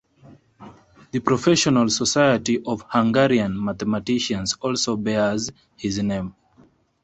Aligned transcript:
The 1.11 1.19
professional 1.19 1.87
society 1.91 2.59
of 2.65 2.83
Hungarian 2.89 3.63
mathematicians 3.63 4.55
also 4.59 4.97
bears 4.97 5.51
his 5.77 6.01
name. 6.01 6.33